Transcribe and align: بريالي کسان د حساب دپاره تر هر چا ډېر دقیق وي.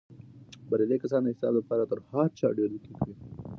بريالي 0.69 0.97
کسان 1.03 1.21
د 1.23 1.27
حساب 1.35 1.53
دپاره 1.57 1.83
تر 1.91 1.99
هر 2.11 2.27
چا 2.39 2.47
ډېر 2.57 2.69
دقیق 2.73 2.97
وي. 3.05 3.15